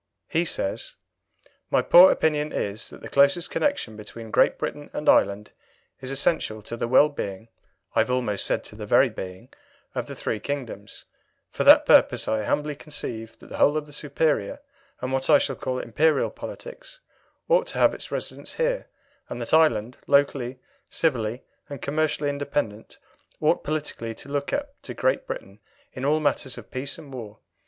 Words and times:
He 0.27 0.45
says 0.45 0.95
"My 1.69 1.83
poor 1.83 2.11
opinion 2.11 2.51
is, 2.51 2.89
that 2.89 3.01
the 3.03 3.07
closest 3.07 3.51
connection 3.51 3.95
between 3.95 4.31
Great 4.31 4.57
Britain 4.57 4.89
and 4.93 5.07
Ireland 5.07 5.51
is 5.99 6.09
essential 6.09 6.63
to 6.63 6.75
the 6.75 6.87
well 6.87 7.07
being 7.07 7.49
I 7.93 7.99
had 7.99 8.09
almost 8.09 8.43
said 8.47 8.63
to 8.63 8.75
the 8.75 8.87
very 8.87 9.09
being 9.09 9.49
of 9.93 10.07
the 10.07 10.15
three 10.15 10.39
kingdoms; 10.39 11.05
for 11.51 11.63
that 11.65 11.85
purpose 11.85 12.27
I 12.27 12.45
humbly 12.45 12.73
conceive 12.75 13.37
that 13.37 13.49
the 13.49 13.57
whole 13.57 13.77
of 13.77 13.85
the 13.85 13.93
superior, 13.93 14.59
and 15.01 15.11
what 15.13 15.29
I 15.29 15.37
should 15.37 15.59
call 15.59 15.77
Imperial 15.77 16.31
politics, 16.31 16.99
ought 17.47 17.67
to 17.67 17.77
have 17.77 17.93
its 17.93 18.09
residence 18.11 18.53
here, 18.55 18.87
and 19.29 19.39
that 19.39 19.53
Ireland, 19.53 19.97
locally, 20.07 20.57
civilly, 20.89 21.43
and 21.69 21.79
commercially 21.79 22.31
independent, 22.31 22.97
ought 23.39 23.63
politically 23.63 24.15
to 24.15 24.29
look 24.29 24.51
up 24.51 24.73
to 24.81 24.95
Great 24.95 25.27
Britain 25.27 25.59
in 25.93 26.05
all 26.05 26.19
matters 26.19 26.57
of 26.57 26.71
peace 26.71 26.97
and 26.97 27.13
war. 27.13 27.37